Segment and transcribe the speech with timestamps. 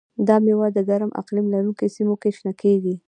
[0.27, 2.95] دا مېوه د ګرم اقلیم لرونکو سیمو کې شنه کېږي.